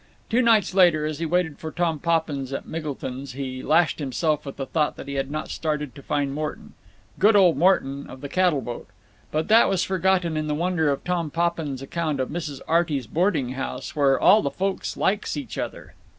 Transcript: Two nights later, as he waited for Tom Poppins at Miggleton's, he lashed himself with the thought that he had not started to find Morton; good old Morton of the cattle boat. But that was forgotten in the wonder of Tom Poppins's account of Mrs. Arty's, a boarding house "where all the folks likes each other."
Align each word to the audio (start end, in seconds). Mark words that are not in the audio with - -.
Two 0.31 0.41
nights 0.41 0.73
later, 0.73 1.05
as 1.05 1.19
he 1.19 1.27
waited 1.27 1.59
for 1.59 1.69
Tom 1.71 1.99
Poppins 1.99 2.51
at 2.53 2.65
Miggleton's, 2.65 3.33
he 3.33 3.61
lashed 3.61 3.99
himself 3.99 4.47
with 4.47 4.57
the 4.57 4.65
thought 4.65 4.95
that 4.95 5.07
he 5.07 5.13
had 5.13 5.29
not 5.29 5.49
started 5.51 5.93
to 5.93 6.01
find 6.01 6.33
Morton; 6.33 6.73
good 7.19 7.35
old 7.35 7.55
Morton 7.55 8.09
of 8.09 8.21
the 8.21 8.27
cattle 8.27 8.61
boat. 8.61 8.87
But 9.29 9.47
that 9.49 9.69
was 9.69 9.83
forgotten 9.83 10.35
in 10.37 10.47
the 10.47 10.55
wonder 10.55 10.89
of 10.89 11.03
Tom 11.03 11.29
Poppins's 11.29 11.83
account 11.83 12.19
of 12.19 12.29
Mrs. 12.29 12.61
Arty's, 12.67 13.05
a 13.05 13.09
boarding 13.09 13.49
house 13.49 13.95
"where 13.95 14.19
all 14.19 14.41
the 14.41 14.49
folks 14.49 14.97
likes 14.97 15.37
each 15.37 15.55
other." 15.59 15.93